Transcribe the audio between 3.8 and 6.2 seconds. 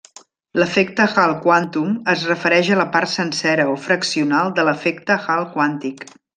fraccional de l'efecte Hall quàntic.